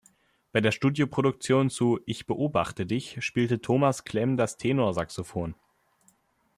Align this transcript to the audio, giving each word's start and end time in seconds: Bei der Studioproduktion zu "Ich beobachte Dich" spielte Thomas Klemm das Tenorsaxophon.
Bei 0.51 0.61
der 0.61 0.71
Studioproduktion 0.71 1.69
zu 1.69 1.99
"Ich 2.07 2.25
beobachte 2.25 2.87
Dich" 2.87 3.23
spielte 3.23 3.61
Thomas 3.61 4.03
Klemm 4.03 4.35
das 4.35 4.57
Tenorsaxophon. 4.57 5.53